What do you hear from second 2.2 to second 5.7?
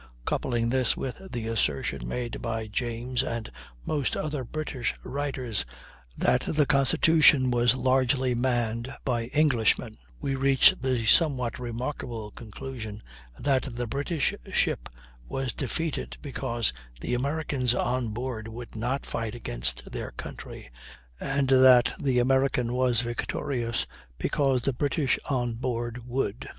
by James and most other British writers